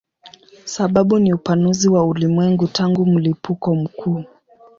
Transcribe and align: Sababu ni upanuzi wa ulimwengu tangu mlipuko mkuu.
Sababu 0.65 1.19
ni 1.19 1.33
upanuzi 1.33 1.89
wa 1.89 2.05
ulimwengu 2.05 2.67
tangu 2.67 3.05
mlipuko 3.05 3.75
mkuu. 3.75 4.23